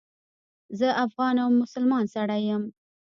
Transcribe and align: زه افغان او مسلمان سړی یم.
زه 0.79 0.87
افغان 1.05 1.35
او 1.43 1.49
مسلمان 1.61 2.05
سړی 2.13 2.41
یم. 2.49 2.63